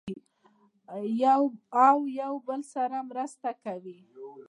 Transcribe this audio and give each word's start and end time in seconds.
او 1.95 1.99
یو 2.19 2.31
بل 2.47 2.61
سره 2.73 2.97
مرسته 3.09 3.49
کوي. 3.63 3.99